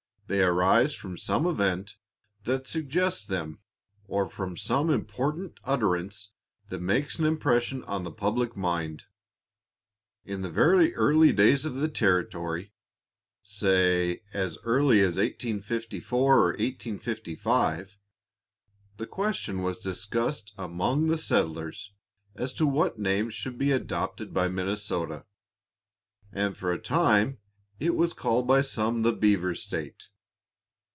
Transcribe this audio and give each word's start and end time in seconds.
They 0.27 0.41
arise 0.43 0.93
from 0.93 1.17
some 1.17 1.45
event 1.45 1.97
that 2.45 2.65
suggests 2.65 3.25
them, 3.25 3.59
or 4.07 4.29
from 4.29 4.55
some 4.55 4.89
important 4.89 5.59
utterance 5.65 6.31
that 6.69 6.79
makes 6.79 7.19
an 7.19 7.25
impression 7.25 7.83
on 7.83 8.05
the 8.05 8.13
public 8.13 8.55
mind. 8.55 9.03
In 10.23 10.41
the 10.41 10.49
very 10.49 10.95
early 10.95 11.33
days 11.33 11.65
of 11.65 11.75
the 11.75 11.89
territory 11.89 12.71
say, 13.43 14.23
as 14.33 14.57
early 14.63 15.01
as 15.01 15.17
1854 15.17 16.37
or 16.37 16.45
1855, 16.51 17.97
the 18.95 19.05
question 19.07 19.61
was 19.61 19.79
discussed 19.79 20.53
among 20.57 21.07
the 21.07 21.17
settlers 21.17 21.91
as 22.35 22.53
to 22.53 22.65
what 22.65 22.97
name 22.97 23.29
should 23.29 23.57
be 23.57 23.73
adopted 23.73 24.33
by 24.33 24.47
Minnesota, 24.47 25.25
and 26.31 26.55
for 26.55 26.71
a 26.71 26.81
time 26.81 27.37
it 27.81 27.97
was 27.97 28.13
called 28.13 28.47
by 28.47 28.61
some 28.61 29.01
the 29.01 29.11
"Beaver 29.11 29.53
State." 29.53 30.07